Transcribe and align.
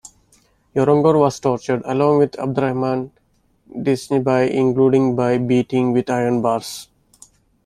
Yorongar 0.75 1.19
was 1.19 1.39
tortured, 1.39 1.83
along 1.85 2.17
with 2.17 2.31
Abderhamane 2.37 3.11
Djesnebaye, 3.69 4.49
including 4.49 5.15
by 5.15 5.37
being 5.37 5.47
beaten 5.47 5.93
with 5.93 6.09
iron 6.09 6.41
bars. 6.41 6.87